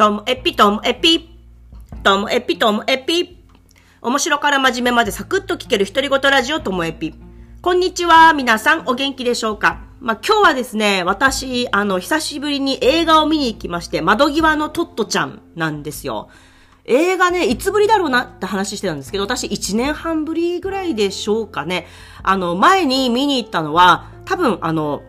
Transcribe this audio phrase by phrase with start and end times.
[0.00, 1.28] ともエピともエピ。
[2.02, 3.44] ともエピともエピ。
[4.00, 7.14] 面白から真面目までサクッと聞ける独り言ラジオともエピ。
[7.60, 8.32] こんにちは。
[8.32, 9.82] 皆さんお元気でしょうか？
[10.00, 16.30] まあ、今日はですね、私、あの、久しぶりに映画を見に行きまして、窓際のトットちゃんなんですよ。
[16.86, 21.86] 映画ね、いつぶりだろうなって話してたんですけど、私1年半ぶりぐらいでしょうかね。
[22.22, 25.02] あの、前に見に行ったのは、多分あの、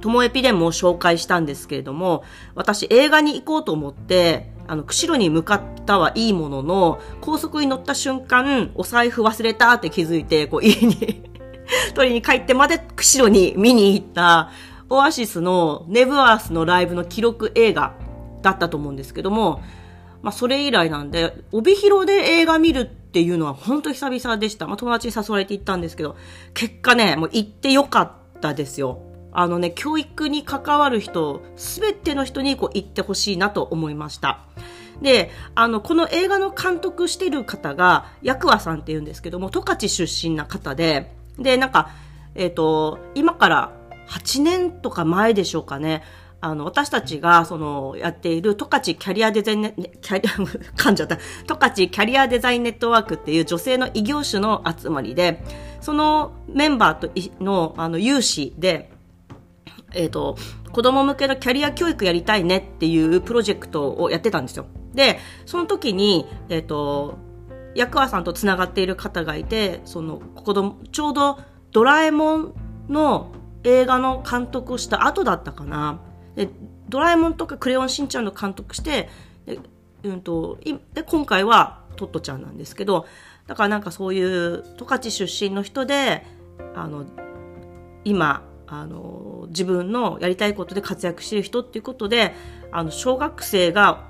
[0.00, 2.24] ともえぴでも紹介したんですけれども、
[2.54, 11.22] 私映画に行こうと思って、あの、釧路に向かったはいいものの、高速に乗った瞬間、お財布忘れたって気づいて、こう家に
[11.94, 14.50] 取りに帰ってまで釧路に見に行った、
[14.88, 17.94] オアシスのネブアースのライブの記録映画
[18.42, 19.62] だったと思うんですけども、
[20.22, 24.66] まあそれ以来なんで、帯広で映画見るっていうのは本当久々でした。
[24.66, 26.16] まあ友達に誘われて行ったんですけど、
[26.54, 29.02] 結果ね、もう行ってよかったですよ。
[29.32, 34.40] あのね、教育に関わる人、すべての人にこう言ってほしいなと思いました。
[35.02, 41.90] で、あの、この映画の監督してる方が、ヤクワさんって言うんですけども、十勝出身な方で、で、なんか、
[42.34, 43.72] えっ、ー、と、今から
[44.08, 46.02] 8年とか前でしょうかね、
[46.42, 50.32] あの、私たちが、その、やっている、十勝キャリアデザインネ、キャリア、
[50.76, 51.16] 噛んじゃった。
[51.16, 55.44] 十勝キャリアデザインネットワークっていう女性の異業種の集まりで、
[55.80, 57.10] そのメンバーと
[57.44, 58.89] の、あの、有志で、
[59.94, 60.36] えっ、ー、と、
[60.72, 64.66] 子供向けのキャリア教育やりたいねっていうプロジェクトをやってたんですよ。
[64.94, 67.18] で、その時に、えっ、ー、と、
[67.74, 71.38] 役和さんと繋がっている方がいて、その、子供、ちょうど
[71.72, 72.54] ドラえもん
[72.88, 73.30] の
[73.64, 76.00] 映画の監督をした後だったかな。
[76.34, 76.48] で、
[76.88, 79.08] ドラえもんとかクレヨンしんちゃんの監督して、
[79.46, 79.58] で、
[80.02, 80.58] うんと、
[80.94, 83.06] で、今回はトットちゃんなんですけど、
[83.46, 86.26] だからなんかそういう十勝出身の人で、
[86.74, 87.04] あの、
[88.04, 92.34] 今、あの、自分のやりたいことで活躍してる人っていうことで、
[92.70, 94.08] あの、小学生が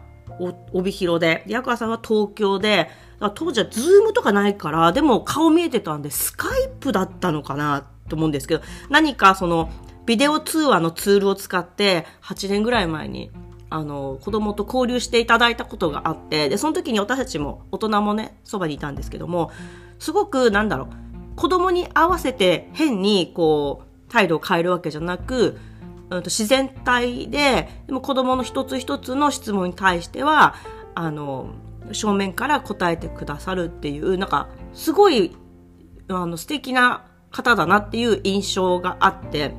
[0.73, 2.91] 帯広で、ヤクワさんは東京で、
[3.35, 9.71] 当時はズームとかないから、でも顔見えてたんで、スカイプだったのかなと思うんですけど、何かその、
[10.05, 13.31] ビデオ通話のツールを使って、8年ぐらい前に、
[13.71, 19.51] あの、子供と交流していただいたことがあって、で、その時に私たちも、大人もね、そばにいたんですけども、
[19.99, 25.59] すごく、なんだろう、子供に合わせて変に、こう、態度を変えるわけじゃなく、
[26.11, 30.55] うん、と自然体で、でも子供の一つ一つの質問に対しては、
[30.95, 31.51] あの、
[31.93, 35.35] 正面から答えてくださるっていう、なんか、すごい、
[36.09, 39.55] あの、素敵な方だなっていう印象があって、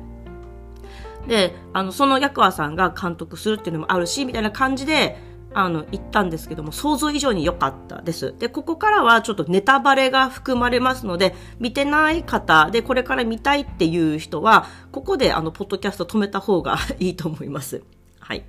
[1.26, 5.16] で、あの、その役和さんが監督するっていうのもあるし、みたいな感じで、
[5.54, 8.34] あの、言ったんですけども、想像以上に良かったです。
[8.38, 17.82] で、ここからはちょっとネタバレが含まれますので、見てない方で、これから見たいっていう人は、ここであの、ポッドキャスト止めた方が いいと思います。
[18.20, 18.44] はい。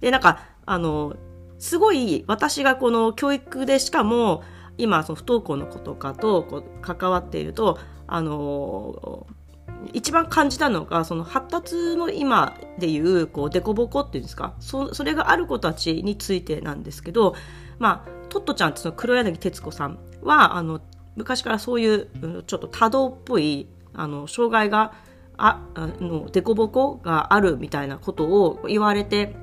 [0.00, 1.14] で、なんか、あの、
[1.58, 4.42] すごい私がこの教育でしかも、
[4.78, 9.26] 今、その不登校の子とかとこう関わっていると、あの、
[9.92, 17.34] 一番感じたのが、その発達の今でいう、こう、デコボコっていうんですか、そそれがある子たちについてなんですけど、
[17.78, 20.80] まあ、トットちゃんってその黒柳徹子さんは、あの、
[21.16, 22.08] 昔からそういう、
[22.46, 24.92] ちょっと多動っぽい、あの、障害が、
[25.36, 29.34] あ、あの、デコボコがあるみたいなことを言われて、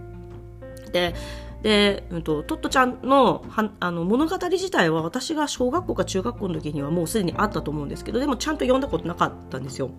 [0.91, 1.13] で、
[1.61, 9.91] で、うんと、トットちゃんのはあの物語自体は私が小学校か中学校の時にはもうすでにあったと思うんですけど、でもちゃんと読んだことなかったんですよ。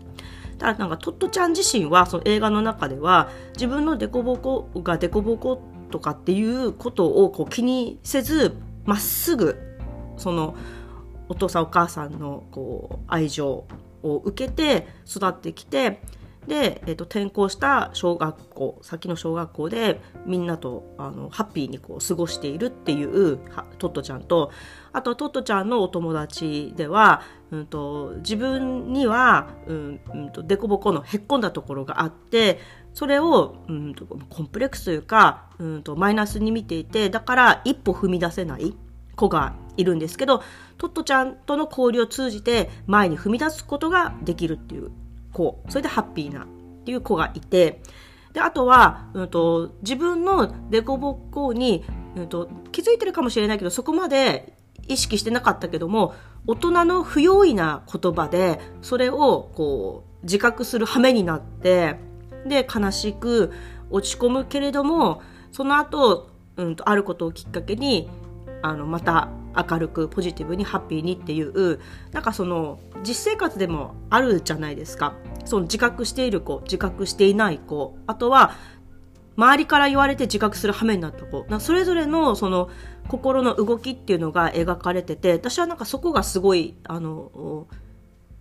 [0.58, 9.58] ただなんかトットちゃん自身はその映画の中では自分のデコボコがデコボコとかっていうことをこう気にせず、まっすぐ、
[10.16, 10.54] その
[11.28, 13.64] お父さんお母さんのこう愛情
[14.02, 16.00] を受けて育ってきて、
[16.46, 23.38] で、えーと、転校した小学校先の小学校でみんなとあのハッピーにこう過ごしているっていう
[23.78, 24.50] トットちゃんと
[24.92, 32.58] あとトットちゃんのお友達では、うんと、自分には、うんうんと、凸凹のへっこんだところがあって
[32.94, 38.74] それを、うんと、コンプレックスというか、うんとマイナスに見ていてだから一歩踏み出せない
[39.14, 40.42] 子がいるんですけど
[40.78, 44.90] トットちゃんとの交流を通じて前に踏み出すことができるっていう
[45.32, 46.46] 子、それでハッピーなっ
[46.84, 47.82] ていう子がいて、
[48.32, 51.84] で、あとは、うんと、自分のデココに、
[52.16, 54.56] うんと、気づいてるかもしれないけど、そこまで
[54.86, 56.14] 意識してなかったけども、
[56.46, 61.96] 大人の不用意な言葉で、それを、こう、自覚する羽目になって、
[62.46, 63.52] で、悲しく
[63.90, 65.22] 落ち込むけれども、
[65.52, 68.08] その後、うんと、あることをきっかけに、
[68.62, 71.80] あの、また明るくポジティブにハッピーにっていう
[72.12, 75.14] なんかその実生活でもあるじゃないですか
[75.44, 78.54] その自覚している子自覚していない子あとは
[79.40, 81.46] 周りから言われて自覚する羽目になった子。
[81.60, 82.68] それぞれのその
[83.08, 87.66] 心の動きっていうのが描かれてて、私はなんかそこがすごい、あの、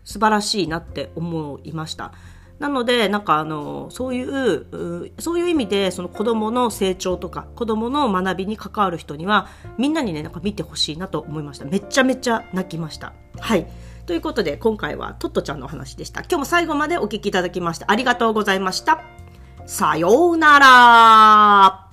[0.03, 2.11] 素晴らしいなって思いました。
[2.59, 9.47] なので、なんかあの、そういう、そういう意味で、その子供の成長とか、子供の学びに関わる人には、
[9.77, 11.65] みんなにね、なんか見てほしいなと思いました。
[11.65, 13.13] めちゃめちゃ泣きました。
[13.39, 13.67] はい。
[14.05, 16.21] ということで、今回はトットちゃんのお話でした。
[16.21, 19.01] 今日も最後までお聞きいただきましてありがとうございました。
[19.65, 21.88] さようなら